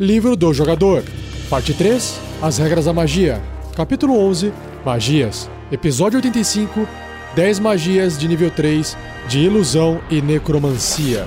[0.00, 1.02] Livro do Jogador,
[1.50, 3.42] Parte 3 As Regras da Magia,
[3.74, 4.52] Capítulo 11
[4.84, 6.86] Magias, Episódio 85
[7.34, 8.96] 10 Magias de nível 3
[9.28, 11.26] de Ilusão e Necromancia.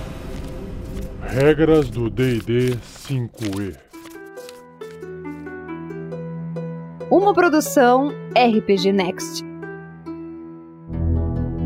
[1.22, 2.78] Regras do DD
[3.10, 3.76] 5E
[7.12, 9.44] Uma produção RPG Next.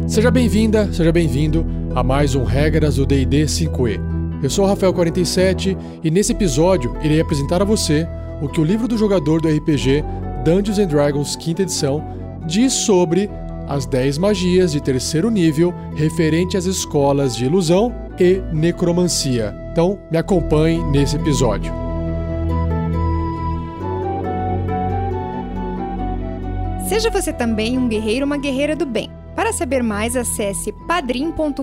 [0.08, 4.14] Seja bem-vinda, seja bem-vindo a mais um Regras do D&D 5e.
[4.44, 8.07] Eu sou o Rafael47 e nesse episódio irei apresentar a você
[8.42, 10.04] o que o livro do jogador do RPG
[10.43, 12.04] Dungeons and Dragons 5 edição
[12.46, 13.29] diz sobre
[13.68, 19.56] as 10 magias de terceiro nível referente às escolas de ilusão e necromancia.
[19.71, 21.74] Então, me acompanhe nesse episódio.
[26.88, 29.10] Seja você também um guerreiro ou uma guerreira do bem.
[29.46, 31.62] Para saber mais, acesse padrim.com.br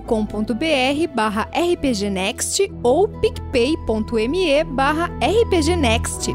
[1.12, 6.30] barra rpgnext ou picpay.me barra rpgnext.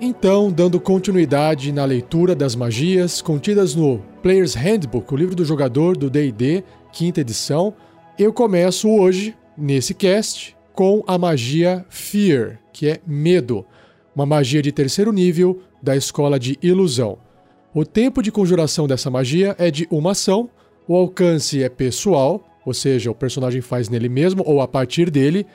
[0.00, 5.96] Então, dando continuidade na leitura das magias contidas no Player's Handbook, o livro do jogador
[5.96, 7.74] do D&D, quinta edição,
[8.18, 13.64] eu começo hoje, nesse cast, com a magia Fear, que é medo,
[14.14, 17.18] uma magia de terceiro nível da escola de ilusão.
[17.72, 20.50] O tempo de conjuração dessa magia é de uma ação,
[20.88, 25.46] o alcance é pessoal, ou seja, o personagem faz nele mesmo ou a partir dele,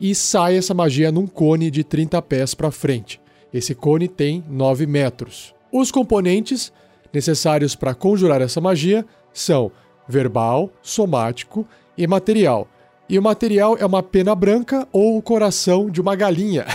[0.00, 3.20] e sai essa magia num cone de 30 pés para frente.
[3.52, 5.54] Esse cone tem 9 metros.
[5.72, 6.72] Os componentes
[7.12, 9.70] necessários para conjurar essa magia são
[10.08, 12.68] verbal, somático e material.
[13.08, 16.66] E o material é uma pena branca ou o coração de uma galinha.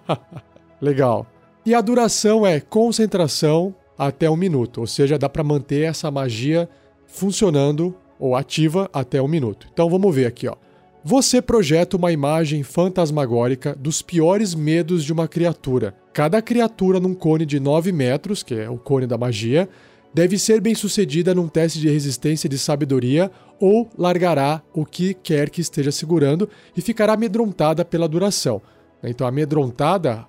[0.80, 1.26] Legal.
[1.64, 6.68] E a duração é concentração até um minuto, ou seja, dá para manter essa magia
[7.06, 9.66] funcionando ou ativa até um minuto.
[9.72, 10.54] Então vamos ver aqui, ó.
[11.02, 15.94] Você projeta uma imagem fantasmagórica dos piores medos de uma criatura.
[16.16, 19.68] Cada criatura num cone de 9 metros, que é o cone da magia,
[20.14, 25.50] deve ser bem sucedida num teste de resistência de sabedoria ou largará o que quer
[25.50, 28.62] que esteja segurando e ficará amedrontada pela duração.
[29.04, 30.24] Então, amedrontada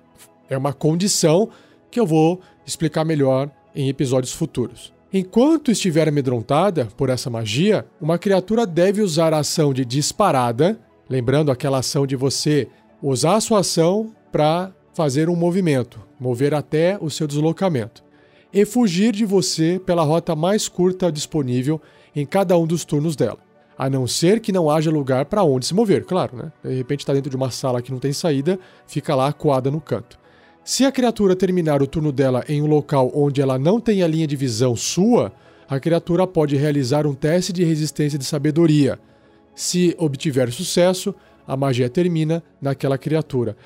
[0.50, 1.48] é uma condição
[1.90, 4.92] que eu vou explicar melhor em episódios futuros.
[5.10, 10.78] Enquanto estiver amedrontada por essa magia, uma criatura deve usar a ação de disparada,
[11.08, 12.68] lembrando aquela ação de você
[13.02, 18.02] usar a sua ação para fazer um movimento, mover até o seu deslocamento,
[18.52, 21.80] e fugir de você pela rota mais curta disponível
[22.16, 23.38] em cada um dos turnos dela.
[23.78, 26.52] A não ser que não haja lugar para onde se mover, claro, né?
[26.64, 28.58] De repente está dentro de uma sala que não tem saída,
[28.88, 30.18] fica lá acuada no canto.
[30.64, 34.08] Se a criatura terminar o turno dela em um local onde ela não tem a
[34.08, 35.32] linha de visão sua,
[35.68, 38.98] a criatura pode realizar um teste de resistência de sabedoria.
[39.54, 41.14] Se obtiver sucesso,
[41.46, 43.56] a magia termina naquela criatura.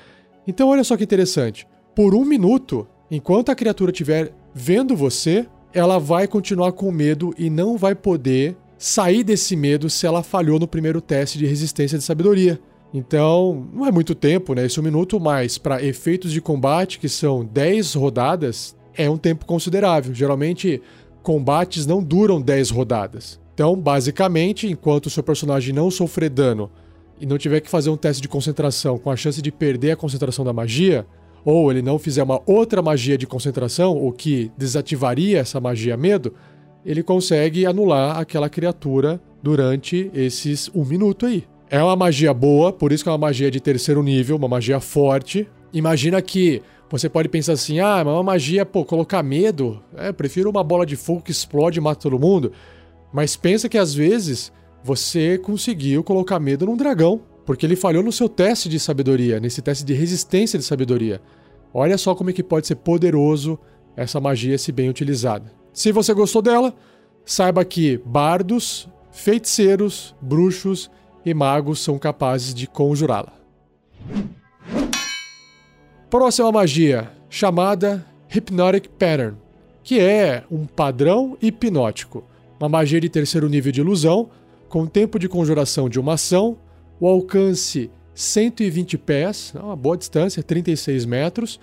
[0.47, 1.67] Então, olha só que interessante.
[1.95, 7.49] Por um minuto, enquanto a criatura estiver vendo você, ela vai continuar com medo e
[7.49, 12.03] não vai poder sair desse medo se ela falhou no primeiro teste de resistência de
[12.03, 12.59] sabedoria.
[12.93, 14.65] Então, não é muito tempo, né?
[14.65, 19.45] Esse um minuto, mas para efeitos de combate, que são 10 rodadas, é um tempo
[19.45, 20.13] considerável.
[20.13, 20.81] Geralmente,
[21.23, 23.39] combates não duram 10 rodadas.
[23.53, 26.69] Então, basicamente, enquanto o seu personagem não sofrer dano
[27.19, 29.95] e não tiver que fazer um teste de concentração com a chance de perder a
[29.95, 31.05] concentração da magia,
[31.45, 36.33] ou ele não fizer uma outra magia de concentração, o que desativaria essa magia medo,
[36.85, 41.43] ele consegue anular aquela criatura durante esses um minuto aí.
[41.69, 44.79] É uma magia boa, por isso que é uma magia de terceiro nível, uma magia
[44.79, 45.47] forte.
[45.73, 49.81] Imagina que você pode pensar assim: ah, mas é uma magia, pô, colocar medo.
[49.95, 52.51] É, prefiro uma bola de fogo que explode e mata todo mundo.
[53.11, 54.51] Mas pensa que às vezes
[54.83, 59.61] você conseguiu colocar medo num dragão, porque ele falhou no seu teste de sabedoria, nesse
[59.61, 61.21] teste de resistência de sabedoria.
[61.73, 63.57] Olha só como é que pode ser poderoso
[63.95, 65.51] essa magia se bem utilizada.
[65.71, 66.73] Se você gostou dela,
[67.25, 70.91] saiba que bardos, feiticeiros, bruxos
[71.25, 73.33] e magos são capazes de conjurá-la.
[76.09, 79.37] Próxima magia, chamada Hypnotic Pattern,
[79.83, 82.23] que é um padrão hipnótico,
[82.59, 84.29] uma magia de terceiro nível de ilusão,
[84.73, 86.57] com tempo de conjuração de uma ação,
[86.99, 91.59] o alcance 120 pés, uma boa distância, 36 metros,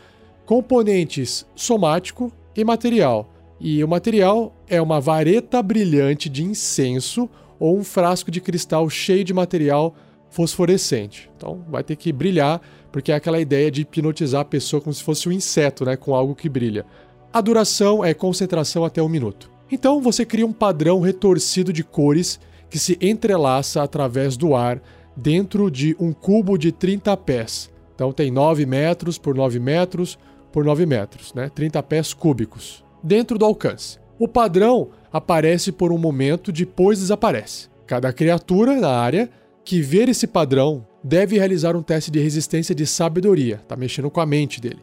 [0.47, 3.29] componentes somático e material.
[3.59, 7.29] E o material é uma vareta brilhante de incenso
[7.59, 9.93] ou um frasco de cristal cheio de material
[10.29, 11.29] fosforescente.
[11.37, 12.61] Então vai ter que brilhar,
[12.93, 16.15] porque é aquela ideia de hipnotizar a pessoa como se fosse um inseto, né, com
[16.15, 16.87] algo que brilha.
[17.33, 19.51] A duração é concentração até um minuto.
[19.69, 22.39] Então você cria um padrão retorcido de cores
[22.71, 24.81] que se entrelaça através do ar
[25.17, 27.71] dentro de um cubo de 30 pés.
[27.95, 30.19] Então tem 9 metros por 9 metros
[30.53, 31.51] por 9 metros, né?
[31.55, 33.99] 30 pés cúbicos, dentro do alcance.
[34.19, 37.69] O padrão aparece por um momento, depois desaparece.
[37.87, 39.31] Cada criatura na área
[39.65, 44.21] que ver esse padrão deve realizar um teste de resistência de sabedoria, tá mexendo com
[44.21, 44.81] a mente dele.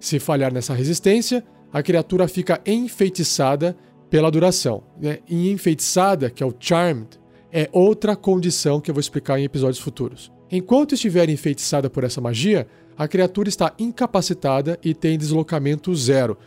[0.00, 3.76] Se falhar nessa resistência, a criatura fica enfeitiçada
[4.10, 4.82] pela duração.
[5.00, 5.20] Né?
[5.28, 7.08] E enfeitiçada, que é o charmed,
[7.52, 10.32] é outra condição que eu vou explicar em episódios futuros.
[10.50, 12.66] Enquanto estiver enfeitiçada por essa magia,
[12.96, 16.38] a criatura está incapacitada e tem deslocamento zero.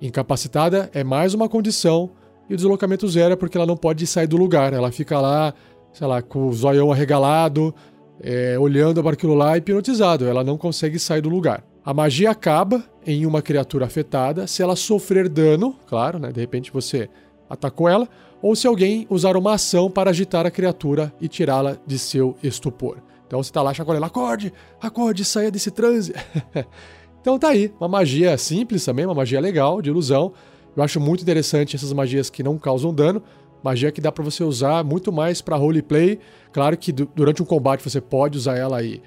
[0.00, 2.10] Incapacitada é mais uma condição,
[2.48, 4.72] e o deslocamento zero é porque ela não pode sair do lugar.
[4.72, 5.54] Ela fica lá,
[5.92, 7.74] sei lá, com o zoião arregalado,
[8.20, 10.26] é, olhando para aquilo lá hipnotizado.
[10.26, 11.64] Ela não consegue sair do lugar.
[11.84, 16.32] A magia acaba em uma criatura afetada se ela sofrer dano, claro, né?
[16.32, 17.08] De repente você
[17.48, 18.08] atacou ela,
[18.44, 22.98] ou se alguém usar uma ação para agitar a criatura e tirá-la de seu estupor.
[23.26, 26.12] Então você tá lá chacoalhando, acorde, acorde, saia desse transe.
[27.22, 30.34] então tá aí, uma magia simples também, uma magia legal, de ilusão.
[30.76, 33.22] Eu acho muito interessante essas magias que não causam dano,
[33.62, 36.18] magia que dá para você usar muito mais para roleplay.
[36.52, 39.00] Claro que durante um combate você pode usar ela aí,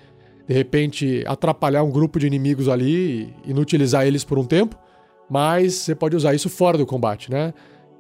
[0.47, 4.75] de repente atrapalhar um grupo de inimigos ali e inutilizar eles por um tempo,
[5.29, 7.53] mas você pode usar isso fora do combate, né?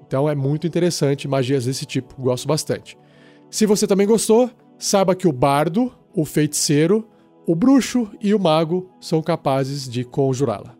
[0.07, 2.97] Então é muito interessante magias desse tipo, gosto bastante.
[3.51, 7.07] Se você também gostou, saiba que o bardo, o feiticeiro,
[7.45, 10.75] o bruxo e o mago são capazes de conjurá-la.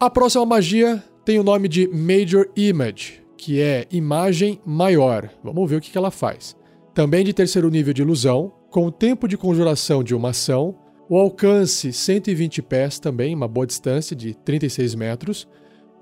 [0.00, 5.30] A próxima magia tem o nome de Major Image, que é imagem maior.
[5.42, 6.56] Vamos ver o que ela faz.
[6.92, 10.76] Também de terceiro nível de ilusão, com o tempo de conjuração de uma ação,
[11.08, 15.48] o alcance 120 pés também, uma boa distância de 36 metros,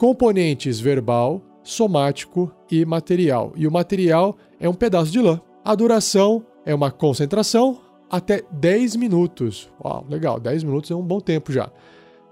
[0.02, 3.52] componentes verbal, somático e material.
[3.54, 5.40] E o material é um pedaço de lã.
[5.64, 7.78] A duração é uma concentração
[8.10, 9.70] até 10 minutos.
[9.80, 11.70] Uau, legal, 10 minutos é um bom tempo já.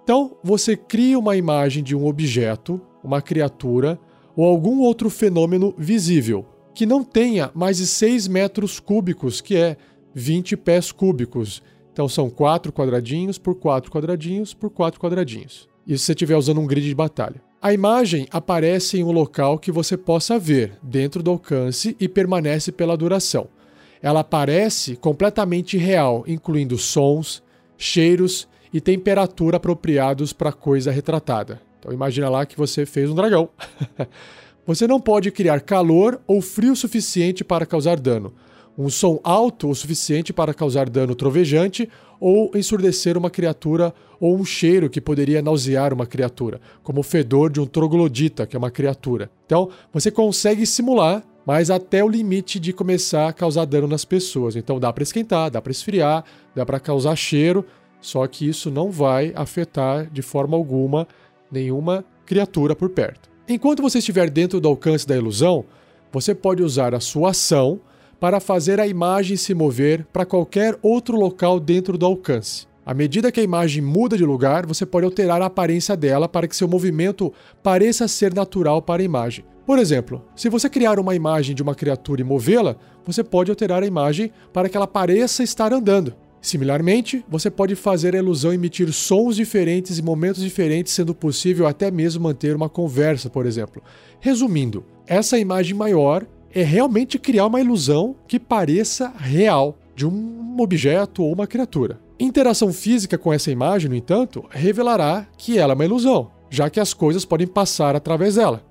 [0.03, 4.01] Então, você cria uma imagem de um objeto, uma criatura
[4.35, 6.45] ou algum outro fenômeno visível
[6.75, 9.77] que não tenha mais de 6 metros cúbicos, que é
[10.13, 11.63] 20 pés cúbicos.
[11.93, 15.69] Então, são 4 quadradinhos por 4 quadradinhos por 4 quadradinhos.
[15.87, 17.49] Isso se você estiver usando um grid de batalha.
[17.63, 22.73] A imagem aparece em um local que você possa ver, dentro do alcance, e permanece
[22.73, 23.49] pela duração.
[24.01, 27.43] Ela aparece completamente real, incluindo sons,
[27.77, 31.61] cheiros e temperatura apropriados para a coisa retratada.
[31.79, 33.51] Então imagina lá que você fez um dragão.
[34.67, 38.33] você não pode criar calor ou frio suficiente para causar dano,
[38.79, 41.87] um som alto o suficiente para causar dano trovejante
[42.21, 47.51] ou ensurdecer uma criatura ou um cheiro que poderia nausear uma criatura, como o fedor
[47.51, 49.31] de um troglodita, que é uma criatura.
[49.47, 54.55] Então, você consegue simular, mas até o limite de começar a causar dano nas pessoas.
[54.55, 56.23] Então, dá para esquentar, dá para esfriar,
[56.55, 57.65] dá para causar cheiro,
[58.01, 61.09] só que isso não vai afetar de forma alguma
[61.51, 63.31] nenhuma criatura por perto.
[63.49, 65.65] Enquanto você estiver dentro do alcance da ilusão,
[66.13, 67.81] você pode usar a sua ação
[68.21, 72.69] para fazer a imagem se mover para qualquer outro local dentro do alcance.
[72.85, 76.47] À medida que a imagem muda de lugar, você pode alterar a aparência dela para
[76.47, 79.45] que seu movimento pareça ser natural para a imagem.
[79.65, 83.83] Por exemplo, se você criar uma imagem de uma criatura e movê-la, você pode alterar
[83.83, 86.15] a imagem para que ela pareça estar andando.
[86.41, 91.91] Similarmente, você pode fazer a ilusão emitir sons diferentes em momentos diferentes, sendo possível até
[91.91, 93.83] mesmo manter uma conversa, por exemplo.
[94.19, 101.23] Resumindo, essa imagem maior é realmente criar uma ilusão que pareça real de um objeto
[101.23, 102.01] ou uma criatura.
[102.19, 106.81] Interação física com essa imagem, no entanto, revelará que ela é uma ilusão, já que
[106.81, 108.63] as coisas podem passar através dela.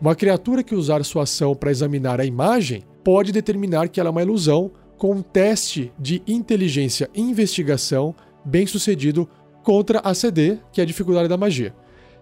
[0.00, 4.12] Uma criatura que usar sua ação para examinar a imagem pode determinar que ela é
[4.12, 8.14] uma ilusão com um teste de inteligência e investigação
[8.44, 9.28] bem sucedido
[9.62, 11.74] contra a CD, que é a dificuldade da magia.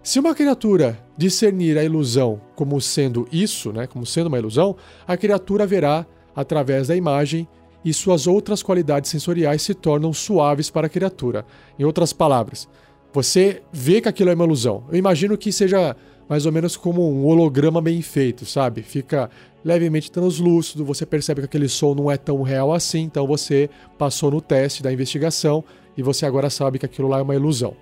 [0.04, 5.16] Se uma criatura discernir a ilusão como sendo isso, né, como sendo uma ilusão, a
[5.16, 6.06] criatura verá
[6.36, 7.48] através da imagem
[7.82, 11.46] e suas outras qualidades sensoriais se tornam suaves para a criatura.
[11.78, 12.68] Em outras palavras,
[13.14, 14.84] você vê que aquilo é uma ilusão.
[14.92, 15.96] Eu imagino que seja
[16.28, 18.82] mais ou menos como um holograma bem feito, sabe?
[18.82, 19.30] Fica
[19.64, 24.30] levemente translúcido, você percebe que aquele som não é tão real assim, então você passou
[24.30, 25.64] no teste da investigação
[25.96, 27.74] e você agora sabe que aquilo lá é uma ilusão.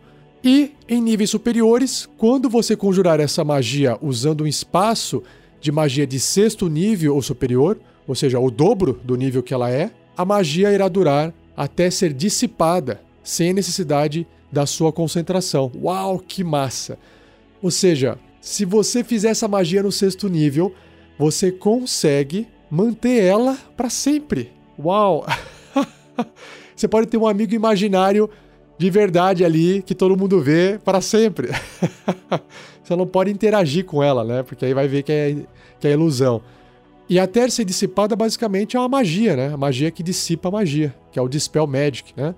[0.44, 5.22] E em níveis superiores, quando você conjurar essa magia usando um espaço
[5.60, 9.70] de magia de sexto nível ou superior, ou seja, o dobro do nível que ela
[9.70, 15.70] é, a magia irá durar até ser dissipada, sem necessidade da sua concentração.
[15.80, 16.98] Uau, que massa!
[17.62, 20.74] Ou seja, se você fizer essa magia no sexto nível,
[21.16, 24.50] você consegue manter ela para sempre.
[24.76, 25.24] Uau!
[26.74, 28.28] você pode ter um amigo imaginário
[28.82, 31.50] de verdade ali que todo mundo vê para sempre.
[32.82, 34.42] você não pode interagir com ela, né?
[34.42, 35.36] Porque aí vai ver que é,
[35.78, 36.42] que é ilusão.
[37.08, 39.54] E até ser dissipada basicamente é uma magia, né?
[39.54, 42.34] A magia que dissipa a magia, que é o Dispel Magic, né?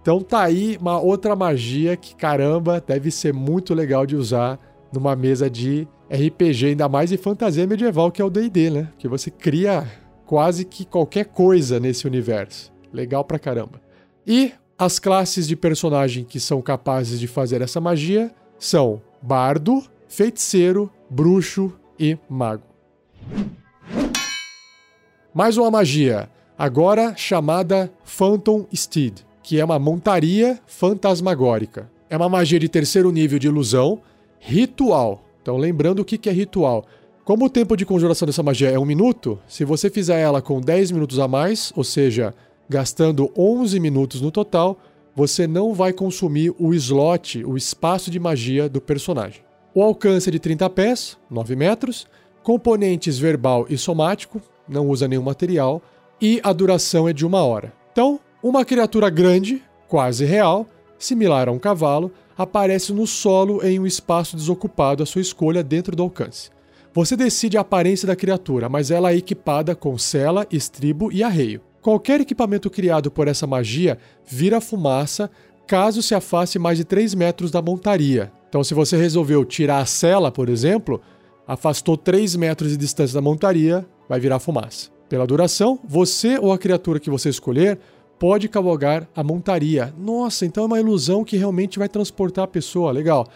[0.00, 4.56] Então tá aí uma outra magia que, caramba, deve ser muito legal de usar
[4.92, 8.88] numa mesa de RPG, ainda mais de fantasia medieval, que é o D&D, né?
[8.98, 9.84] Que você cria
[10.24, 12.72] quase que qualquer coisa nesse universo.
[12.92, 13.80] Legal pra caramba.
[14.24, 18.30] E as classes de personagem que são capazes de fazer essa magia
[18.60, 22.62] são bardo, feiticeiro, bruxo e mago.
[25.34, 31.90] Mais uma magia, agora chamada Phantom Steed, que é uma montaria fantasmagórica.
[32.08, 34.00] É uma magia de terceiro nível de ilusão,
[34.38, 35.24] ritual.
[35.42, 36.86] Então, lembrando o que é ritual.
[37.24, 40.60] Como o tempo de conjuração dessa magia é um minuto, se você fizer ela com
[40.60, 42.32] 10 minutos a mais, ou seja,
[42.68, 44.78] gastando 11 minutos no total,
[45.14, 49.42] você não vai consumir o slot, o espaço de magia do personagem.
[49.74, 52.06] O alcance é de 30 pés, 9 metros,
[52.42, 55.82] componentes verbal e somático, não usa nenhum material,
[56.20, 57.72] e a duração é de uma hora.
[57.92, 60.66] Então, uma criatura grande, quase real,
[60.98, 65.96] similar a um cavalo, aparece no solo em um espaço desocupado à sua escolha dentro
[65.96, 66.50] do alcance.
[66.94, 71.60] Você decide a aparência da criatura, mas ela é equipada com sela, estribo e arreio.
[71.88, 75.30] Qualquer equipamento criado por essa magia vira fumaça
[75.66, 78.30] caso se afaste mais de 3 metros da montaria.
[78.46, 81.00] Então, se você resolveu tirar a sela, por exemplo,
[81.46, 84.90] afastou 3 metros de distância da montaria, vai virar fumaça.
[85.08, 87.78] Pela duração, você ou a criatura que você escolher
[88.18, 89.94] pode cavalgar a montaria.
[89.98, 92.92] Nossa, então é uma ilusão que realmente vai transportar a pessoa.
[92.92, 93.26] Legal.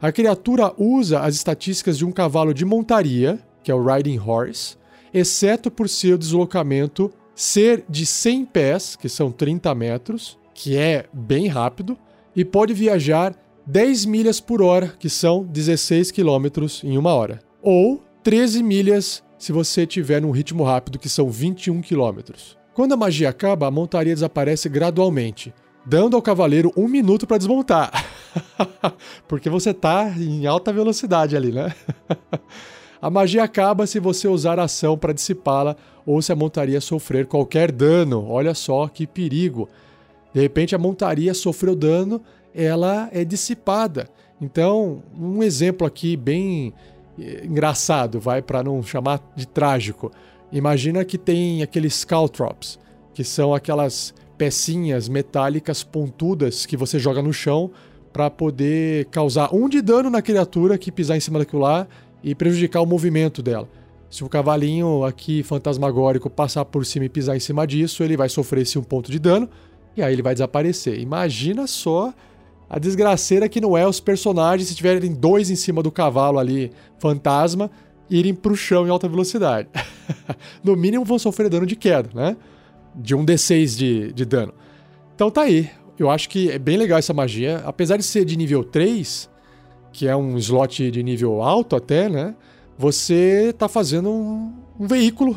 [0.00, 4.78] A criatura usa as estatísticas de um cavalo de montaria, que é o Riding Horse,
[5.12, 11.46] exceto por seu deslocamento ser de 100 pés, que são 30 metros, que é bem
[11.46, 11.96] rápido,
[12.34, 13.32] e pode viajar
[13.64, 19.52] 10 milhas por hora, que são 16 quilômetros em uma hora, ou 13 milhas se
[19.52, 22.58] você tiver num ritmo rápido, que são 21 quilômetros.
[22.74, 25.54] Quando a magia acaba, a montaria desaparece gradualmente,
[25.86, 28.04] dando ao cavaleiro um minuto para desmontar.
[29.28, 31.72] Porque você tá em alta velocidade ali, né?
[33.00, 35.76] a magia acaba se você usar a ação para dissipá-la
[36.08, 38.26] ou se a montaria sofrer qualquer dano.
[38.30, 39.68] Olha só que perigo.
[40.32, 42.22] De repente a montaria sofreu dano,
[42.54, 44.08] ela é dissipada.
[44.40, 46.72] Então, um exemplo aqui bem
[47.20, 50.10] eh, engraçado, vai para não chamar de trágico.
[50.50, 52.78] Imagina que tem aqueles caltrops,
[53.12, 57.70] que são aquelas pecinhas metálicas pontudas que você joga no chão
[58.14, 61.86] para poder causar um de dano na criatura que pisar em cima daquilo lá
[62.24, 63.68] e prejudicar o movimento dela.
[64.10, 68.28] Se o cavalinho aqui fantasmagórico passar por cima e pisar em cima disso, ele vai
[68.28, 69.48] sofrer esse um ponto de dano
[69.96, 70.98] e aí ele vai desaparecer.
[70.98, 72.14] Imagina só
[72.70, 76.70] a desgraceira que não é os personagens se tiverem dois em cima do cavalo ali,
[76.98, 77.70] fantasma,
[78.08, 79.68] irem para o chão em alta velocidade.
[80.64, 82.36] no mínimo vão sofrer dano de queda, né?
[82.94, 84.54] De um D6 de, de dano.
[85.14, 85.70] Então tá aí.
[85.98, 87.62] Eu acho que é bem legal essa magia.
[87.66, 89.28] Apesar de ser de nível 3,
[89.92, 92.34] que é um slot de nível alto até, né?
[92.78, 95.36] Você tá fazendo um, um veículo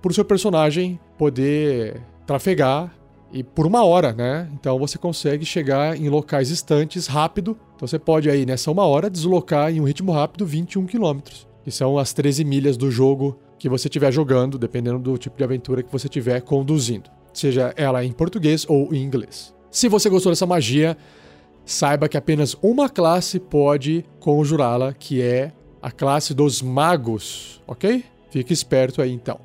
[0.00, 2.94] para o seu personagem poder trafegar
[3.30, 4.48] e por uma hora, né?
[4.54, 7.58] Então você consegue chegar em locais distantes rápido.
[7.76, 11.70] Então você pode aí nessa uma hora deslocar em um ritmo rápido 21 quilômetros que
[11.70, 15.82] são as 13 milhas do jogo que você estiver jogando, dependendo do tipo de aventura
[15.82, 19.54] que você estiver conduzindo, seja ela em português ou em inglês.
[19.70, 20.96] Se você gostou dessa magia,
[21.66, 28.04] saiba que apenas uma classe pode conjurá-la, que é a classe dos magos, ok?
[28.30, 29.40] Fique esperto aí então.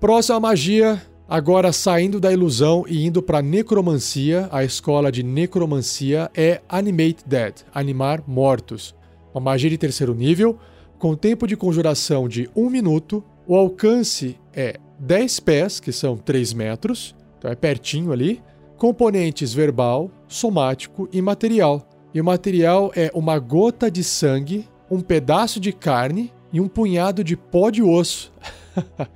[0.00, 6.60] Próxima magia, agora saindo da ilusão e indo para necromancia, a escola de necromancia é
[6.68, 8.96] Animate Dead, animar mortos
[9.38, 10.58] uma magia de terceiro nível,
[10.98, 13.22] com tempo de conjuração de 1 minuto.
[13.46, 18.42] O alcance é 10 pés, que são 3 metros, então é pertinho ali.
[18.76, 21.87] Componentes verbal, somático e material.
[22.14, 27.22] E o material é uma gota de sangue, um pedaço de carne e um punhado
[27.22, 28.32] de pó de osso.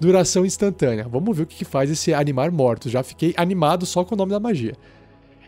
[0.00, 1.06] Duração instantânea.
[1.08, 2.88] Vamos ver o que faz esse animar morto.
[2.88, 4.74] Já fiquei animado só com o nome da magia.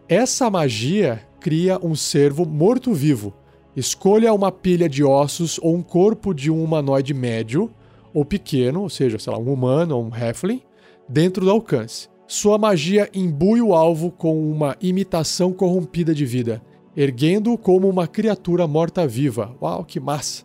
[0.09, 3.35] Essa magia cria um servo morto-vivo
[3.75, 7.71] Escolha uma pilha de ossos ou um corpo de um humanoide médio,
[8.13, 10.61] ou pequeno, ou seja, sei lá, um humano ou um halfling,
[11.09, 12.09] dentro do alcance.
[12.27, 16.63] Sua magia imbui o alvo com uma imitação corrompida de vida,
[16.97, 19.55] erguendo-o como uma criatura morta-viva.
[19.61, 20.45] Uau, que massa!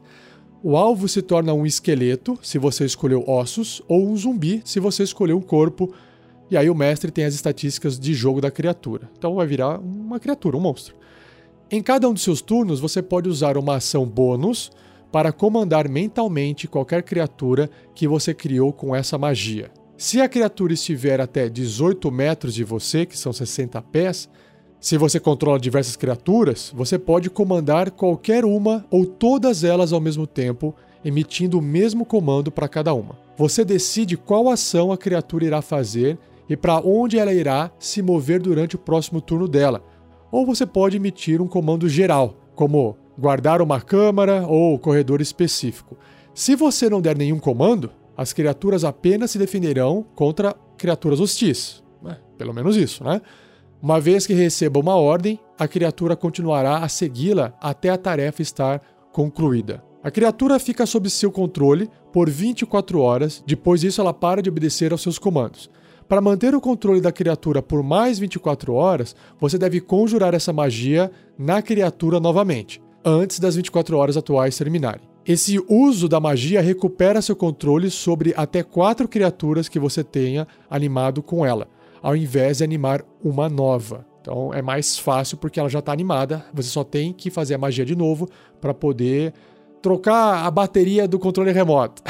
[0.64, 5.04] O alvo se torna um esqueleto, se você escolheu ossos, ou um zumbi, se você
[5.04, 5.94] escolheu um corpo.
[6.50, 9.10] E aí o mestre tem as estatísticas de jogo da criatura.
[9.18, 10.96] Então vai virar uma criatura, um monstro.
[11.70, 14.72] Em cada um de seus turnos, você pode usar uma ação bônus
[15.12, 19.72] para comandar mentalmente qualquer criatura que você criou com essa magia.
[19.98, 24.30] Se a criatura estiver até 18 metros de você, que são 60 pés,
[24.80, 30.28] se você controla diversas criaturas, você pode comandar qualquer uma ou todas elas ao mesmo
[30.28, 33.18] tempo, emitindo o mesmo comando para cada uma.
[33.38, 36.18] Você decide qual ação a criatura irá fazer
[36.50, 39.84] e para onde ela irá se mover durante o próximo turno dela.
[40.32, 45.98] Ou você pode emitir um comando geral, como guardar uma câmara ou corredor específico.
[46.34, 51.84] Se você não der nenhum comando, as criaturas apenas se defenderão contra criaturas hostis.
[52.06, 53.22] É, pelo menos isso, né?
[53.82, 58.82] Uma vez que receba uma ordem, a criatura continuará a segui-la até a tarefa estar
[59.12, 59.84] concluída.
[60.04, 64.92] A criatura fica sob seu controle por 24 horas, depois disso ela para de obedecer
[64.92, 65.70] aos seus comandos.
[66.08, 71.12] Para manter o controle da criatura por mais 24 horas, você deve conjurar essa magia
[71.38, 75.08] na criatura novamente, antes das 24 horas atuais terminarem.
[75.26, 81.22] Esse uso da magia recupera seu controle sobre até quatro criaturas que você tenha animado
[81.22, 81.68] com ela,
[82.02, 84.06] ao invés de animar uma nova.
[84.22, 87.58] Então é mais fácil porque ela já está animada, você só tem que fazer a
[87.58, 88.28] magia de novo
[88.60, 89.34] para poder
[89.82, 92.02] trocar a bateria do controle remoto.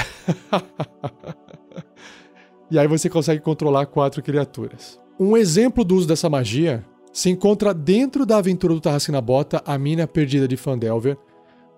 [2.71, 4.99] e aí você consegue controlar quatro criaturas.
[5.19, 9.61] Um exemplo do uso dessa magia se encontra dentro da aventura do Tarrasque na Bota,
[9.65, 11.17] A Mina Perdida de Fandelver,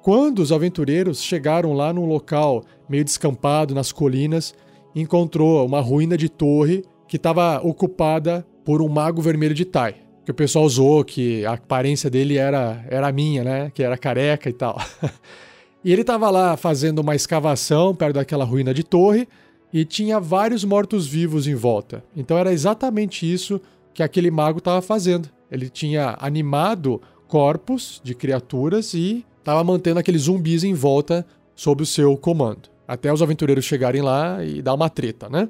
[0.02, 4.54] quando os aventureiros chegaram lá num local meio descampado nas colinas,
[4.96, 9.96] encontrou uma ruína de torre que estava ocupada por um mago vermelho de Tai.
[10.24, 13.72] Que o pessoal usou que a aparência dele era, era minha, né?
[13.74, 14.80] Que era careca e tal.
[15.84, 19.28] e ele estava lá fazendo uma escavação perto daquela ruína de torre
[19.74, 22.04] e tinha vários mortos-vivos em volta.
[22.16, 23.60] Então era exatamente isso
[23.92, 25.30] que aquele mago estava fazendo.
[25.52, 31.88] Ele tinha animado corpos de criaturas e estava mantendo aqueles zumbis em volta sob o
[31.88, 32.70] seu comando.
[32.88, 35.50] Até os aventureiros chegarem lá e dar uma treta, né?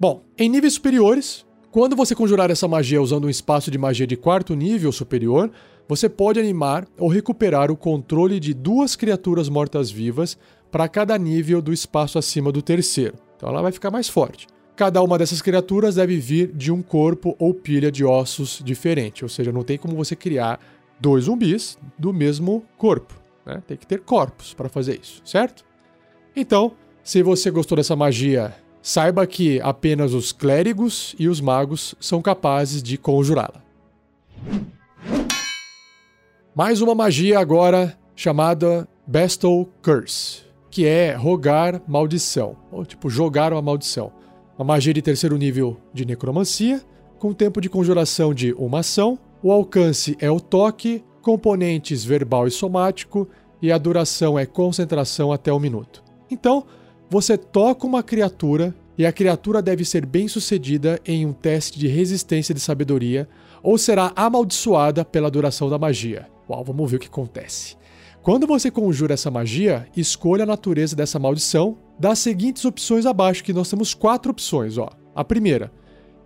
[0.00, 4.16] Bom, em níveis superiores, quando você conjurar essa magia usando um espaço de magia de
[4.16, 5.50] quarto nível superior,
[5.86, 10.38] você pode animar ou recuperar o controle de duas criaturas mortas-vivas
[10.70, 13.16] para cada nível do espaço acima do terceiro.
[13.36, 14.46] Então ela vai ficar mais forte.
[14.74, 19.28] Cada uma dessas criaturas deve vir de um corpo ou pilha de ossos diferente, ou
[19.28, 20.58] seja, não tem como você criar
[20.98, 23.20] dois zumbis do mesmo corpo.
[23.44, 23.62] Né?
[23.66, 25.62] Tem que ter corpos para fazer isso, certo?
[26.34, 26.72] Então,
[27.04, 32.82] se você gostou dessa magia, saiba que apenas os clérigos e os magos são capazes
[32.82, 33.62] de conjurá-la.
[36.54, 43.62] Mais uma magia agora chamada Bestow Curse, que é rogar maldição, ou tipo jogar uma
[43.62, 44.12] maldição.
[44.58, 46.82] Uma magia de terceiro nível de necromancia,
[47.18, 52.50] com tempo de conjuração de uma ação, o alcance é o toque, componentes verbal e
[52.50, 53.28] somático,
[53.62, 56.02] e a duração é concentração até um minuto.
[56.30, 56.64] Então,
[57.10, 61.88] você toca uma criatura e a criatura deve ser bem sucedida em um teste de
[61.88, 63.28] resistência de sabedoria
[63.62, 66.28] ou será amaldiçoada pela duração da magia.
[66.48, 67.76] Uau, vamos ver o que acontece.
[68.22, 73.52] Quando você conjura essa magia, escolha a natureza dessa maldição das seguintes opções abaixo, que
[73.52, 74.78] nós temos quatro opções.
[74.78, 74.88] Ó.
[75.14, 75.72] A primeira,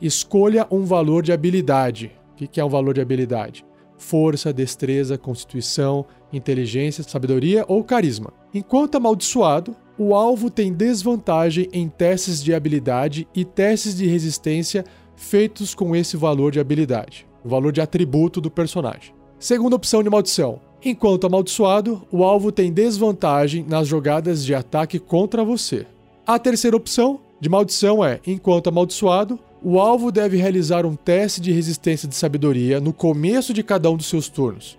[0.01, 2.13] escolha um valor de habilidade.
[2.33, 3.65] O que é um valor de habilidade?
[3.97, 8.33] força, destreza, constituição, inteligência, sabedoria ou carisma.
[8.53, 14.85] Enquanto amaldiçoado, o alvo tem desvantagem em testes de habilidade e testes de resistência
[15.17, 19.15] feitos com esse valor de habilidade, o valor de atributo do personagem.
[19.39, 20.61] Segunda opção de maldição.
[20.85, 25.87] Enquanto amaldiçoado, o alvo tem desvantagem nas jogadas de ataque contra você.
[26.27, 31.53] A terceira opção de maldição é: enquanto amaldiçoado, o alvo deve realizar um teste de
[31.53, 34.77] resistência de sabedoria no começo de cada um dos seus turnos.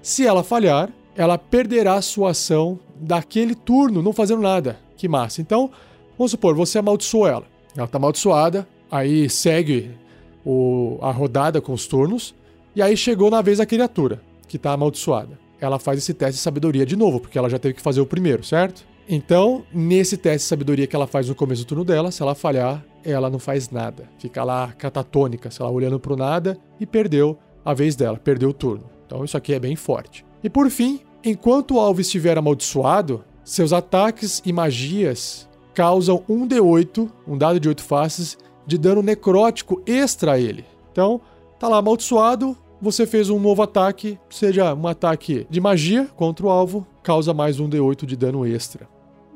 [0.00, 4.78] Se ela falhar, ela perderá sua ação daquele turno, não fazendo nada.
[4.96, 5.40] Que massa.
[5.40, 5.68] Então,
[6.16, 7.44] vamos supor, você amaldiçoou ela.
[7.76, 9.90] Ela está amaldiçoada, aí segue
[10.46, 12.36] o, a rodada com os turnos,
[12.74, 15.36] e aí chegou na vez da criatura, que está amaldiçoada.
[15.60, 18.06] Ela faz esse teste de sabedoria de novo, porque ela já teve que fazer o
[18.06, 18.86] primeiro, certo?
[19.08, 22.36] Então, nesse teste de sabedoria que ela faz no começo do turno dela, se ela
[22.36, 24.08] falhar, ela não faz nada.
[24.20, 28.50] Fica lá catatônica, sei lá, olhando para o nada e perdeu a vez dela, perdeu
[28.50, 28.84] o turno.
[29.04, 30.24] Então isso aqui é bem forte.
[30.44, 37.08] E por fim, enquanto o alvo estiver amaldiçoado, seus ataques e magias causam um D8,
[37.26, 40.64] um dado de 8 faces, de dano necrótico extra a ele.
[40.92, 41.20] Então,
[41.58, 46.50] tá lá amaldiçoado, você fez um novo ataque, seja um ataque de magia contra o
[46.50, 48.88] alvo, causa mais um D8 de dano extra.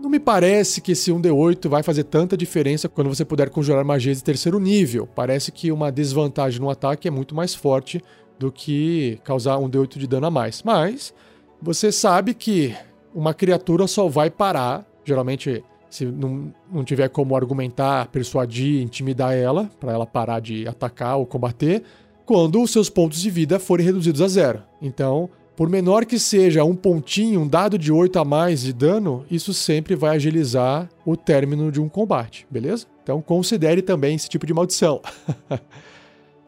[0.03, 4.18] Não me parece que esse 1d8 vai fazer tanta diferença quando você puder conjurar magias
[4.18, 5.09] de terceiro nível.
[5.14, 8.03] Parece que uma desvantagem no ataque é muito mais forte
[8.37, 10.61] do que causar um D8 de dano a mais.
[10.64, 11.14] Mas
[11.62, 12.75] você sabe que
[13.14, 19.70] uma criatura só vai parar, geralmente se não, não tiver como argumentar, persuadir, intimidar ela,
[19.79, 21.83] para ela parar de atacar ou combater,
[22.25, 24.62] quando os seus pontos de vida forem reduzidos a zero.
[24.81, 29.25] Então, por menor que seja um pontinho, um dado de 8 a mais de dano,
[29.31, 32.87] isso sempre vai agilizar o término de um combate, beleza?
[33.03, 35.01] Então considere também esse tipo de maldição.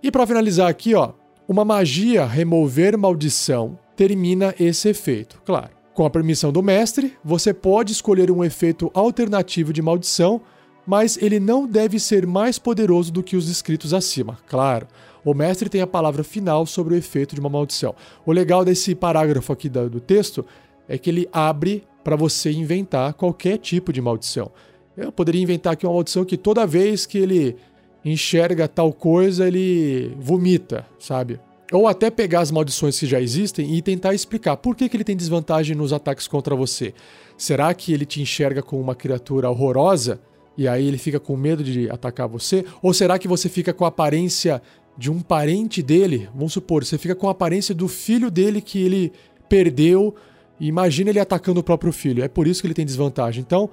[0.02, 1.12] e para finalizar aqui, ó,
[1.46, 5.70] uma magia remover maldição termina esse efeito, claro.
[5.92, 10.40] Com a permissão do mestre, você pode escolher um efeito alternativo de maldição,
[10.86, 14.88] mas ele não deve ser mais poderoso do que os descritos acima, claro.
[15.24, 17.94] O mestre tem a palavra final sobre o efeito de uma maldição.
[18.26, 20.44] O legal desse parágrafo aqui do texto
[20.86, 24.50] é que ele abre para você inventar qualquer tipo de maldição.
[24.96, 27.56] Eu poderia inventar aqui uma maldição que toda vez que ele
[28.04, 31.40] enxerga tal coisa, ele vomita, sabe?
[31.72, 35.04] Ou até pegar as maldições que já existem e tentar explicar por que, que ele
[35.04, 36.92] tem desvantagem nos ataques contra você.
[37.36, 40.20] Será que ele te enxerga como uma criatura horrorosa
[40.56, 42.64] e aí ele fica com medo de atacar você?
[42.82, 44.62] Ou será que você fica com a aparência
[44.96, 48.80] de um parente dele, vamos supor, você fica com a aparência do filho dele que
[48.80, 49.12] ele
[49.48, 50.14] perdeu,
[50.60, 52.22] imagina ele atacando o próprio filho.
[52.22, 53.42] É por isso que ele tem desvantagem.
[53.44, 53.70] Então,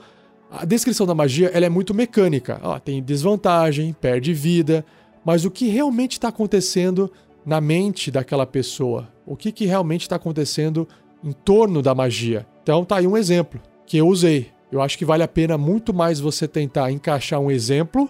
[0.50, 2.60] a descrição da magia ela é muito mecânica.
[2.64, 4.84] Ó, tem desvantagem, perde vida,
[5.24, 7.12] mas o que realmente está acontecendo
[7.46, 9.08] na mente daquela pessoa?
[9.26, 10.88] O que, que realmente está acontecendo
[11.24, 12.46] em torno da magia?
[12.64, 14.50] Então, tá aí um exemplo que eu usei.
[14.72, 18.10] Eu acho que vale a pena muito mais você tentar encaixar um exemplo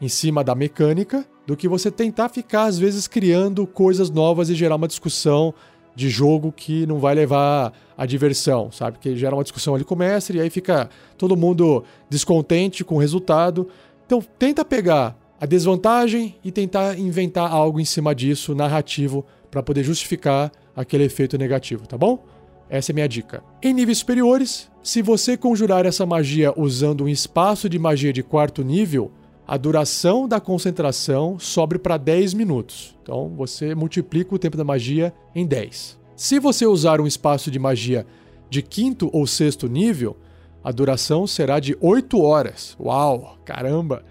[0.00, 4.54] em cima da mecânica do que você tentar ficar, às vezes, criando coisas novas e
[4.54, 5.52] gerar uma discussão
[5.94, 8.98] de jogo que não vai levar à diversão, sabe?
[8.98, 12.94] Que gera uma discussão ali com o mestre e aí fica todo mundo descontente com
[12.94, 13.68] o resultado.
[14.06, 19.84] Então, tenta pegar a desvantagem e tentar inventar algo em cima disso, narrativo, para poder
[19.84, 22.24] justificar aquele efeito negativo, tá bom?
[22.68, 23.42] Essa é minha dica.
[23.62, 28.62] Em níveis superiores, se você conjurar essa magia usando um espaço de magia de quarto
[28.62, 29.10] nível,
[29.46, 32.94] a duração da concentração sobe para 10 minutos.
[33.02, 35.98] Então você multiplica o tempo da magia em 10.
[36.14, 38.04] Se você usar um espaço de magia
[38.50, 40.16] de quinto ou sexto nível,
[40.62, 42.76] a duração será de 8 horas.
[42.78, 44.04] Uau, caramba!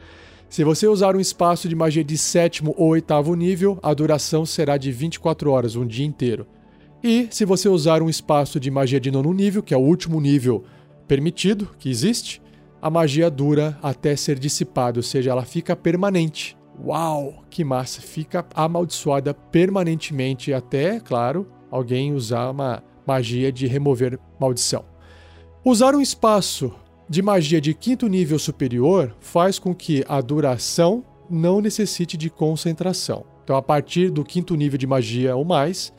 [0.50, 4.78] Se você usar um espaço de magia de sétimo ou oitavo nível, a duração será
[4.78, 6.48] de 24 horas, um dia inteiro.
[7.04, 10.22] E se você usar um espaço de magia de nono nível, que é o último
[10.22, 10.64] nível
[11.06, 12.42] permitido que existe,
[12.82, 16.58] a magia dura até ser dissipada, ou seja, ela fica permanente.
[16.84, 18.02] Uau, que massa!
[18.02, 24.86] Fica amaldiçoada permanentemente até, claro, alguém usar uma magia de remover maldição.
[25.66, 26.74] Usar um espaço
[27.10, 33.24] de magia de quinto nível superior faz com que a duração não necessite de concentração.
[33.44, 35.94] Então, a partir do quinto nível de magia ou mais,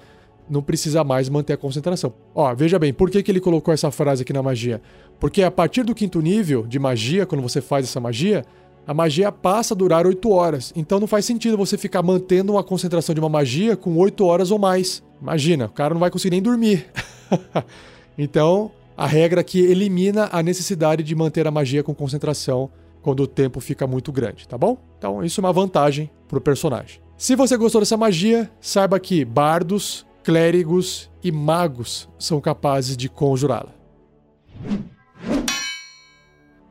[0.51, 2.13] não precisa mais manter a concentração.
[2.35, 4.83] Ó, veja bem, por que, que ele colocou essa frase aqui na magia?
[5.19, 8.45] Porque a partir do quinto nível de magia, quando você faz essa magia,
[8.87, 10.73] a magia passa a durar 8 horas.
[10.77, 14.51] Então não faz sentido você ficar mantendo uma concentração de uma magia com 8 horas
[14.51, 15.03] ou mais.
[15.21, 16.87] Imagina, o cara não vai conseguir nem dormir.
[18.17, 22.69] então, a regra aqui elimina a necessidade de manter a magia com concentração
[23.01, 24.77] quando o tempo fica muito grande, tá bom?
[24.99, 27.01] Então, isso é uma vantagem pro personagem.
[27.17, 33.73] Se você gostou dessa magia, saiba que bardos, clérigos e magos são capazes de conjurá-la.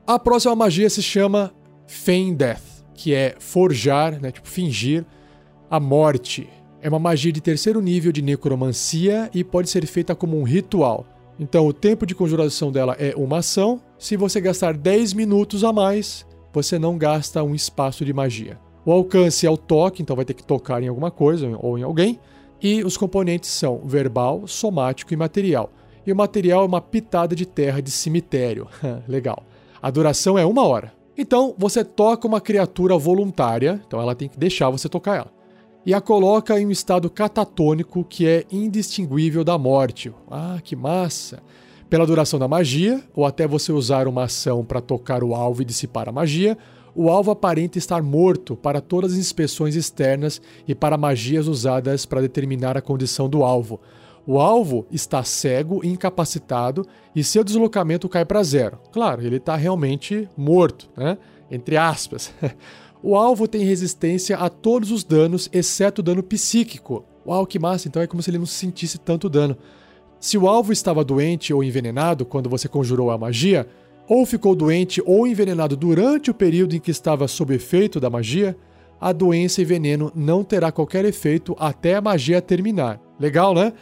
[0.05, 1.53] A próxima magia se chama
[1.87, 5.05] Feign Death, que é forjar, né, tipo fingir,
[5.69, 6.49] a morte.
[6.81, 11.05] É uma magia de terceiro nível de necromancia e pode ser feita como um ritual.
[11.39, 13.82] Então o tempo de conjuração dela é uma ação.
[13.97, 18.60] Se você gastar 10 minutos a mais, você não gasta um espaço de magia.
[18.86, 21.84] O alcance é o toque, então vai ter que tocar em alguma coisa ou em
[21.84, 22.19] alguém.
[22.62, 25.69] E os componentes são verbal, somático e material.
[26.06, 28.67] E o material é uma pitada de terra de cemitério.
[29.08, 29.43] Legal.
[29.82, 30.93] A duração é uma hora.
[31.17, 35.32] Então você toca uma criatura voluntária, então ela tem que deixar você tocar ela,
[35.88, 40.13] e a coloca em um estado catatônico que é indistinguível da morte.
[40.30, 41.41] Ah, que massa!
[41.89, 45.65] Pela duração da magia, ou até você usar uma ação para tocar o alvo e
[45.65, 46.58] dissipar a magia,
[46.93, 52.19] o alvo aparenta estar morto para todas as inspeções externas e para magias usadas para
[52.19, 53.80] determinar a condição do alvo.
[54.26, 58.78] O alvo está cego, incapacitado e seu deslocamento cai para zero.
[58.91, 61.17] Claro, ele está realmente morto, né?
[61.50, 62.34] Entre aspas.
[63.01, 67.05] O alvo tem resistência a todos os danos, exceto o dano psíquico.
[67.25, 67.88] Uau, que massa!
[67.88, 69.57] Então é como se ele não sentisse tanto dano.
[70.19, 73.67] Se o alvo estava doente ou envenenado quando você conjurou a magia,
[74.07, 78.57] ou ficou doente ou envenenado durante o período em que estava sob efeito da magia,
[78.99, 82.99] a doença e veneno não terá qualquer efeito até a magia terminar.
[83.19, 83.73] Legal, né?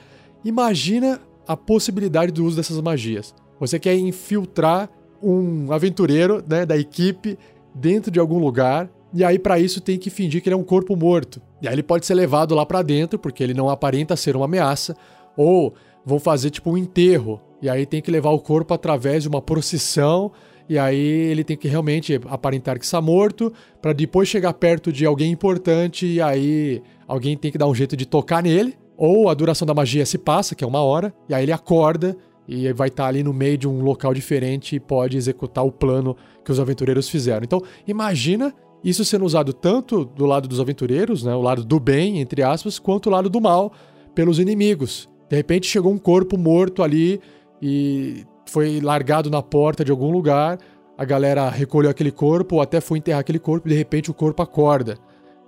[0.44, 3.34] Imagina a possibilidade do uso dessas magias.
[3.60, 4.90] Você quer infiltrar
[5.22, 7.38] um aventureiro né, da equipe
[7.74, 10.64] dentro de algum lugar, e aí para isso tem que fingir que ele é um
[10.64, 11.42] corpo morto.
[11.62, 14.46] E aí ele pode ser levado lá para dentro, porque ele não aparenta ser uma
[14.46, 14.96] ameaça,
[15.38, 15.74] ou
[16.06, 19.42] vão fazer tipo um enterro, e aí tem que levar o corpo através de uma
[19.42, 20.32] procissão
[20.68, 25.06] e aí ele tem que realmente aparentar que está morto, para depois chegar perto de
[25.06, 29.34] alguém importante e aí alguém tem que dar um jeito de tocar nele, ou a
[29.34, 32.88] duração da magia se passa, que é uma hora, e aí ele acorda e vai
[32.88, 36.60] estar ali no meio de um local diferente e pode executar o plano que os
[36.60, 37.44] aventureiros fizeram.
[37.44, 38.54] Então, imagina
[38.86, 42.78] isso sendo usado tanto do lado dos aventureiros, né, o lado do bem, entre aspas,
[42.78, 43.74] quanto o lado do mal
[44.14, 45.10] pelos inimigos.
[45.28, 47.20] De repente chegou um corpo morto ali
[47.60, 50.60] e foi largado na porta de algum lugar,
[50.96, 54.14] a galera recolheu aquele corpo ou até foi enterrar aquele corpo e de repente o
[54.14, 54.98] corpo acorda.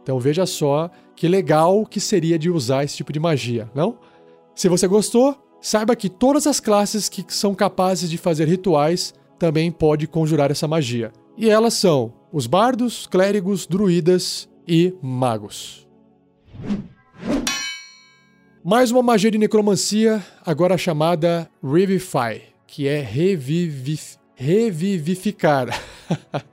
[0.02, 4.00] Então veja só que legal que seria de usar esse tipo de magia, não?
[4.56, 9.72] Se você gostou, saiba que todas as classes que são capazes de fazer rituais também
[9.72, 11.12] pode conjurar essa magia.
[11.38, 15.88] E elas são os bardos, clérigos, druidas e magos.
[18.64, 25.70] Mais uma magia de necromancia, agora chamada Revivify que é revivif revivificar.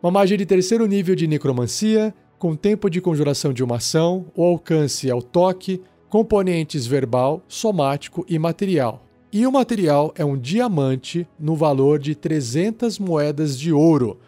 [0.00, 4.42] uma magia de terceiro nível de necromancia, com tempo de conjuração de uma ação, o
[4.42, 9.04] alcance ao toque, componentes verbal, somático e material.
[9.32, 14.18] E o material é um diamante no valor de 300 moedas de ouro,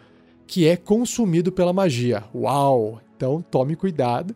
[0.47, 2.23] que é consumido pela magia.
[2.33, 3.01] Uau!
[3.15, 4.35] Então tome cuidado,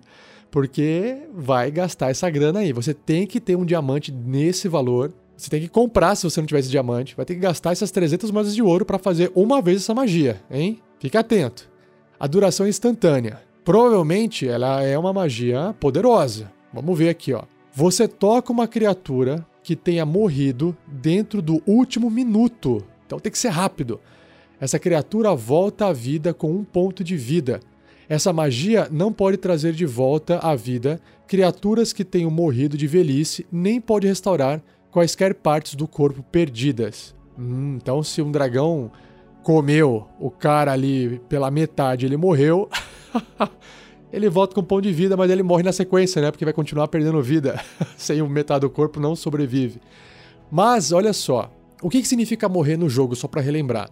[0.51, 2.73] porque vai gastar essa grana aí.
[2.73, 6.47] Você tem que ter um diamante nesse valor você tem que comprar se você não
[6.47, 7.15] tivesse diamante.
[7.15, 10.41] Vai ter que gastar essas 300 moedas de ouro para fazer uma vez essa magia,
[10.49, 10.82] hein?
[10.99, 11.69] Fique atento.
[12.19, 13.39] A duração é instantânea.
[13.63, 16.51] Provavelmente ela é uma magia poderosa.
[16.73, 17.43] Vamos ver aqui, ó.
[17.71, 22.82] Você toca uma criatura que tenha morrido dentro do último minuto.
[23.06, 23.99] Então tem que ser rápido.
[24.62, 27.60] Essa criatura volta à vida com um ponto de vida.
[28.08, 33.45] Essa magia não pode trazer de volta à vida criaturas que tenham morrido de velhice,
[33.51, 37.13] nem pode restaurar quaisquer partes do corpo perdidas.
[37.38, 38.89] Hum, então, se um dragão
[39.43, 42.69] comeu o cara ali pela metade, ele morreu.
[44.17, 46.32] ele volta com um pão de vida, mas ele morre na sequência, né?
[46.32, 47.60] Porque vai continuar perdendo vida.
[47.97, 49.80] Sem o metade do corpo não sobrevive.
[50.51, 51.51] Mas olha só,
[51.82, 53.89] o que, que significa morrer no jogo, só para relembrar?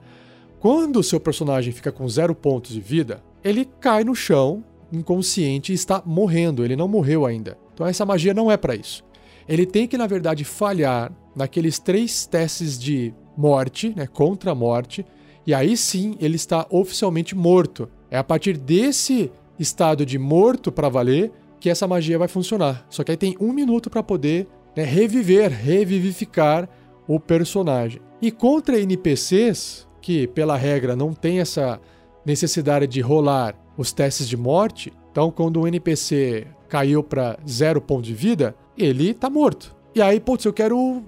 [0.60, 5.72] Quando o seu personagem fica com zero pontos de vida, ele cai no chão, inconsciente
[5.72, 6.66] e está morrendo.
[6.66, 7.58] Ele não morreu ainda.
[7.74, 9.04] Então essa magia não é para isso
[9.48, 15.06] ele tem que, na verdade, falhar naqueles três testes de morte, né, contra a morte,
[15.46, 17.90] e aí sim ele está oficialmente morto.
[18.10, 22.86] É a partir desse estado de morto para valer que essa magia vai funcionar.
[22.90, 26.70] Só que aí tem um minuto para poder né, reviver, revivificar
[27.08, 28.02] o personagem.
[28.22, 31.80] E contra NPCs, que pela regra não tem essa
[32.26, 38.04] necessidade de rolar os testes de morte, então quando um NPC caiu para zero ponto
[38.04, 39.76] de vida, ele tá morto.
[39.94, 41.04] E aí, putz, eu quero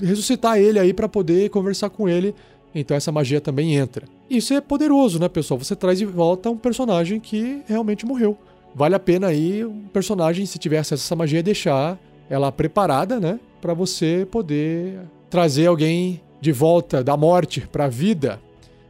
[0.00, 2.34] ressuscitar ele aí para poder conversar com ele.
[2.74, 4.06] Então essa magia também entra.
[4.28, 5.58] Isso é poderoso, né, pessoal?
[5.58, 8.36] Você traz de volta um personagem que realmente morreu.
[8.74, 11.98] Vale a pena aí um personagem, se tiver acesso a essa magia, deixar
[12.30, 18.40] ela preparada, né, para você poder trazer alguém de volta da morte para vida.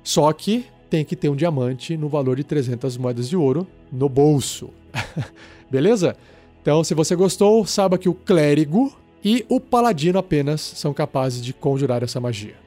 [0.03, 4.09] Só que tem que ter um diamante no valor de 300 moedas de ouro no
[4.09, 4.71] bolso.
[5.71, 6.16] Beleza?
[6.61, 8.92] Então, se você gostou, saiba que o clérigo
[9.25, 12.62] e o paladino apenas são capazes de conjurar essa magia.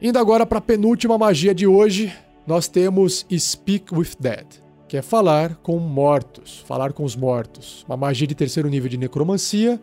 [0.00, 2.12] Indo agora para a penúltima magia de hoje,
[2.46, 4.46] nós temos Speak with Dead,
[4.86, 7.84] que é falar com mortos, falar com os mortos.
[7.88, 9.80] Uma magia de terceiro nível de necromancia,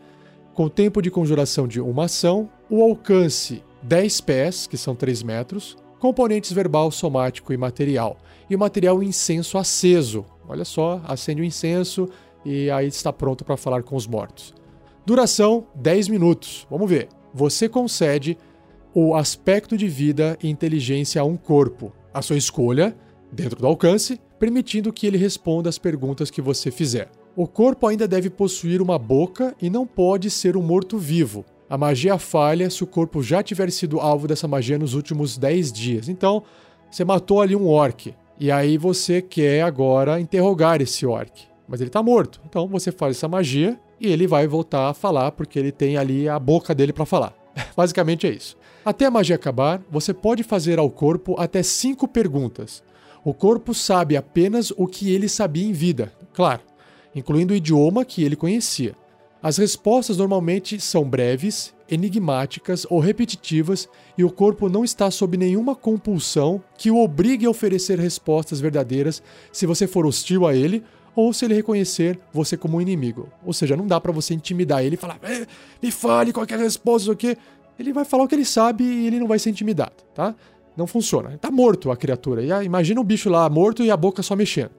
[0.53, 5.75] com tempo de conjuração de uma ação, o alcance 10 pés, que são 3 metros,
[5.99, 8.17] componentes verbal, somático e material.
[8.49, 12.07] E o material incenso aceso, Olha só, acende o incenso
[12.43, 14.53] e aí está pronto para falar com os mortos.
[15.05, 16.67] Duração 10 minutos.
[16.69, 17.09] Vamos ver.
[17.35, 18.37] Você concede
[18.93, 22.95] o aspecto de vida e inteligência a um corpo, a sua escolha,
[23.29, 27.09] dentro do alcance, permitindo que ele responda as perguntas que você fizer.
[27.35, 31.43] O corpo ainda deve possuir uma boca e não pode ser um morto-vivo.
[31.69, 35.73] A magia falha se o corpo já tiver sido alvo dessa magia nos últimos 10
[35.73, 36.07] dias.
[36.07, 36.41] Então,
[36.89, 38.15] você matou ali um orc.
[38.39, 41.43] E aí você quer agora interrogar esse orc.
[41.67, 42.39] Mas ele tá morto.
[42.47, 46.27] Então você faz essa magia e ele vai voltar a falar porque ele tem ali
[46.27, 47.33] a boca dele para falar.
[47.75, 48.57] Basicamente é isso.
[48.83, 52.83] Até a magia acabar, você pode fazer ao corpo até cinco perguntas.
[53.23, 56.61] O corpo sabe apenas o que ele sabia em vida, claro,
[57.15, 58.95] incluindo o idioma que ele conhecia.
[59.41, 65.75] As respostas normalmente são breves, enigmáticas ou repetitivas e o corpo não está sob nenhuma
[65.75, 70.83] compulsão que o obrigue a oferecer respostas verdadeiras se você for hostil a ele
[71.15, 73.29] ou se ele reconhecer você como um inimigo.
[73.45, 75.45] Ou seja, não dá para você intimidar ele e falar, eh,
[75.81, 77.37] me fale qualquer resposta, o quê?
[77.79, 80.35] Ele vai falar o que ele sabe e ele não vai ser intimidado, tá?
[80.75, 81.37] Não funciona.
[81.37, 82.41] Tá morto a criatura.
[82.41, 84.71] E, imagina o bicho lá morto e a boca só mexendo.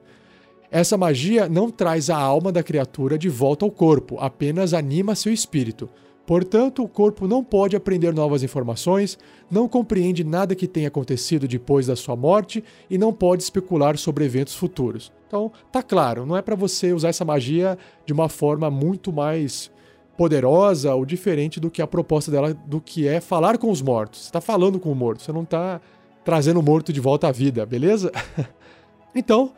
[0.69, 5.31] Essa magia não traz a alma da criatura de volta ao corpo, apenas anima seu
[5.31, 5.89] espírito.
[6.25, 9.17] Portanto, o corpo não pode aprender novas informações,
[9.49, 14.25] não compreende nada que tenha acontecido depois da sua morte e não pode especular sobre
[14.25, 15.09] eventos futuros.
[15.27, 19.69] Então, tá claro, não é para você usar essa magia de uma forma muito mais
[20.17, 24.25] poderosa ou diferente do que a proposta dela, do que é falar com os mortos.
[24.25, 25.79] Você tá falando com o morto, você não tá
[26.23, 28.11] trazendo o morto de volta à vida, beleza?
[29.13, 29.51] então,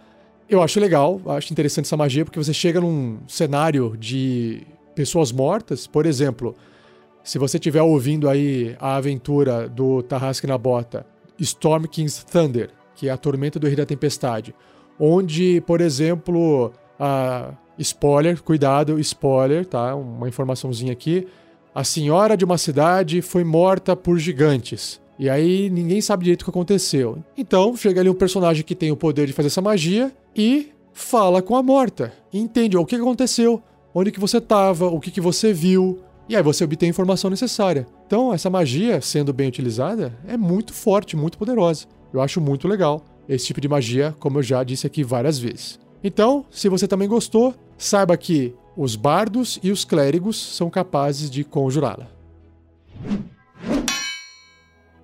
[0.50, 4.64] eu acho legal, acho interessante essa magia, porque você chega num cenário de
[4.96, 5.86] pessoas mortas.
[5.86, 6.56] Por exemplo,
[7.24, 11.06] se você estiver ouvindo aí a aventura do Tarrasque na Bota,
[11.40, 14.54] Storm King's Thunder, que é a tormenta do Rei da Tempestade,
[15.00, 19.96] onde, por exemplo, a spoiler, cuidado, spoiler, tá?
[19.96, 21.28] Uma informaçãozinha aqui.
[21.74, 25.00] A senhora de uma cidade foi morta por gigantes.
[25.18, 27.18] E aí ninguém sabe direito o que aconteceu.
[27.38, 31.42] Então chega ali um personagem que tem o poder de fazer essa magia e fala
[31.42, 32.14] com a morta.
[32.34, 33.62] Entende o que aconteceu
[33.94, 37.30] onde que você estava, o que, que você viu, e aí você obtém a informação
[37.30, 37.88] necessária.
[38.06, 41.88] Então, essa magia, sendo bem utilizada, é muito forte, muito poderosa.
[42.14, 45.80] Eu acho muito legal esse tipo de magia, como eu já disse aqui várias vezes.
[46.04, 51.44] Então, se você também gostou, saiba que os bardos e os clérigos são capazes de
[51.44, 52.08] conjurá-la.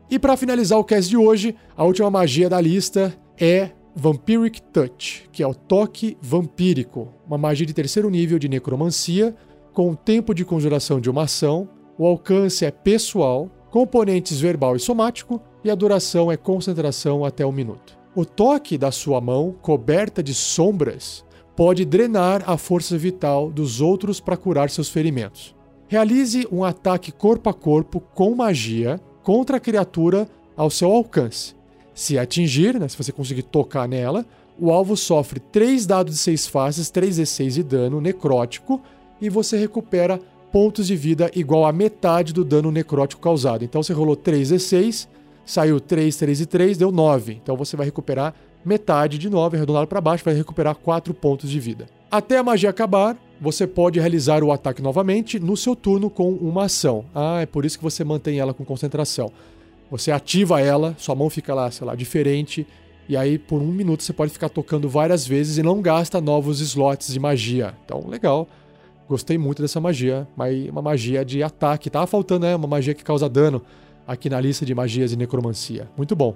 [0.10, 5.30] E para finalizar o cast de hoje, a última magia da lista é Vampiric Touch,
[5.32, 9.36] que é o toque vampírico, uma magia de terceiro nível de necromancia,
[9.74, 14.80] com o tempo de conjuração de uma ação, o alcance é pessoal, componentes verbal e
[14.80, 17.98] somático, e a duração é concentração até um minuto.
[18.16, 24.22] O toque da sua mão, coberta de sombras, pode drenar a força vital dos outros
[24.22, 25.54] para curar seus ferimentos.
[25.90, 31.56] Realize um ataque corpo a corpo com magia contra a criatura ao seu alcance.
[31.94, 34.26] Se atingir, né, se você conseguir tocar nela,
[34.58, 38.82] o alvo sofre 3 dados de 6 faces, 3d6 de dano necrótico,
[39.20, 40.22] e você recupera
[40.54, 43.66] pontos de vida igual a metade do dano necrótico causado.
[43.66, 45.06] Então você rolou 3d6,
[45.46, 47.34] saiu 3, 3 e 3, deu 9.
[47.42, 48.34] Então você vai recuperar
[48.66, 51.86] metade de 9, arredondado para baixo, vai recuperar 4 pontos de vida.
[52.10, 56.66] Até a magia acabar, você pode realizar o ataque novamente no seu turno com uma
[56.66, 57.06] ação.
[57.14, 59.32] Ah, é por isso que você mantém ela com concentração.
[59.92, 62.66] Você ativa ela, sua mão fica lá, sei lá, diferente,
[63.08, 66.60] e aí por um minuto você pode ficar tocando várias vezes e não gasta novos
[66.60, 67.76] slots de magia.
[67.86, 68.48] Então, legal.
[69.08, 71.92] Gostei muito dessa magia, mas uma magia de ataque.
[71.92, 72.56] Tava faltando, né?
[72.56, 73.62] Uma magia que causa dano
[74.08, 75.90] aqui na lista de magias de necromancia.
[75.98, 76.36] Muito bom.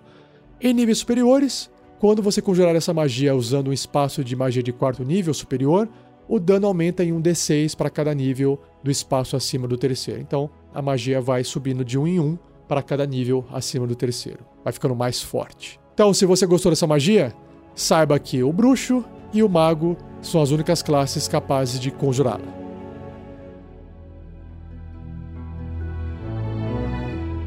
[0.61, 5.03] Em níveis superiores, quando você conjurar essa magia usando um espaço de magia de quarto
[5.03, 5.87] nível superior,
[6.27, 10.21] o dano aumenta em um D6 para cada nível do espaço acima do terceiro.
[10.21, 14.45] Então, a magia vai subindo de um em um para cada nível acima do terceiro.
[14.63, 15.79] Vai ficando mais forte.
[15.93, 17.33] Então, se você gostou dessa magia,
[17.73, 19.03] saiba que o bruxo
[19.33, 22.58] e o mago são as únicas classes capazes de conjurá-la.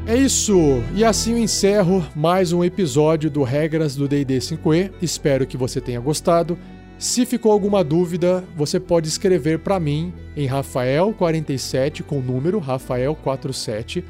[0.05, 4.91] É isso, e assim eu encerro mais um episódio do Regras do DD 5E.
[5.01, 6.57] Espero que você tenha gostado.
[6.99, 14.03] Se ficou alguma dúvida, você pode escrever para mim em Rafael47 com número Rafael47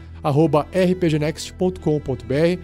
[0.73, 2.61] rpgnext.com.br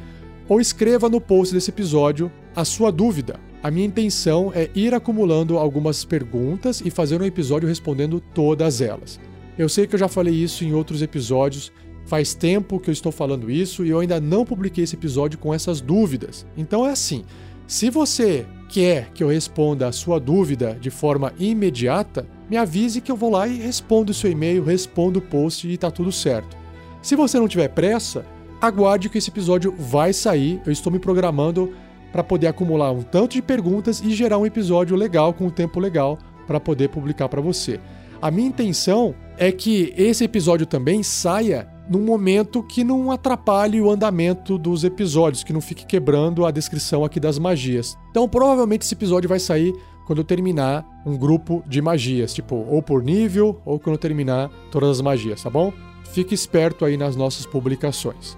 [0.47, 3.39] ou escreva no post desse episódio a sua dúvida.
[3.61, 9.19] A minha intenção é ir acumulando algumas perguntas e fazer um episódio respondendo todas elas.
[9.55, 11.71] Eu sei que eu já falei isso em outros episódios,
[12.09, 15.53] faz tempo que eu estou falando isso e eu ainda não publiquei esse episódio com
[15.53, 16.45] essas dúvidas.
[16.57, 17.23] Então é assim:
[17.67, 23.11] se você quer que eu responda a sua dúvida de forma imediata, me avise que
[23.11, 26.57] eu vou lá e respondo o seu e-mail, respondo o post e tá tudo certo.
[26.99, 28.25] Se você não tiver pressa,
[28.59, 30.59] aguarde que esse episódio vai sair.
[30.65, 31.71] Eu estou me programando
[32.11, 35.79] para poder acumular um tanto de perguntas e gerar um episódio legal com um tempo
[35.79, 37.79] legal para poder publicar para você.
[38.19, 43.89] A minha intenção é que esse episódio também saia num momento que não atrapalhe o
[43.89, 47.97] andamento dos episódios, que não fique quebrando a descrição aqui das magias.
[48.11, 49.73] Então, provavelmente esse episódio vai sair
[50.05, 54.49] quando eu terminar um grupo de magias, tipo, ou por nível, ou quando eu terminar
[54.71, 55.73] todas as magias, tá bom?
[56.11, 58.37] Fique esperto aí nas nossas publicações.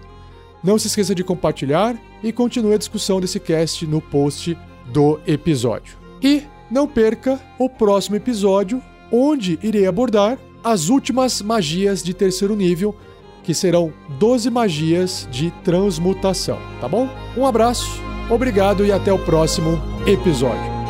[0.64, 4.58] Não se esqueça de compartilhar e continue a discussão desse cast no post
[4.92, 5.98] do episódio.
[6.22, 8.82] E não perca o próximo episódio,
[9.12, 12.96] onde irei abordar as últimas magias de terceiro nível,
[13.44, 17.10] que serão 12 magias de transmutação, tá bom?
[17.36, 20.81] Um abraço, obrigado e até o próximo episódio.